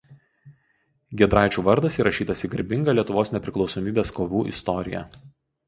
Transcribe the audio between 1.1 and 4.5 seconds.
Giedraičių vardas įrašytas į garbingą Lietuvos nepriklausomybės kovų